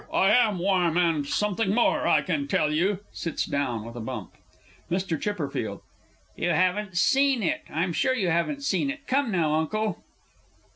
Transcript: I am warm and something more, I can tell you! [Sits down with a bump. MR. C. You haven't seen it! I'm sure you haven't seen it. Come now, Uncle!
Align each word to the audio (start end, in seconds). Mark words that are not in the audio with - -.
I 0.11 0.31
am 0.31 0.57
warm 0.57 0.97
and 0.97 1.27
something 1.27 1.75
more, 1.75 2.07
I 2.07 2.23
can 2.23 2.47
tell 2.47 2.71
you! 2.73 3.01
[Sits 3.11 3.45
down 3.45 3.85
with 3.85 3.95
a 3.95 3.99
bump. 3.99 4.31
MR. 4.89 5.51
C. 5.51 5.59
You 6.35 6.49
haven't 6.49 6.97
seen 6.97 7.43
it! 7.43 7.61
I'm 7.69 7.93
sure 7.93 8.15
you 8.15 8.31
haven't 8.31 8.63
seen 8.63 8.89
it. 8.89 9.05
Come 9.05 9.29
now, 9.29 9.53
Uncle! 9.53 10.03